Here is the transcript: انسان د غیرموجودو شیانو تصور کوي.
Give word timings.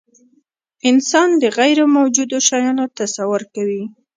انسان 0.89 1.29
د 1.41 1.43
غیرموجودو 1.57 2.37
شیانو 2.47 2.85
تصور 2.99 3.41
کوي. 3.55 3.83